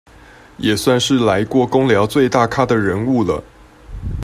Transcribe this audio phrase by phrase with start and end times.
[0.57, 3.43] 也算是來過工寮最大咖的人物了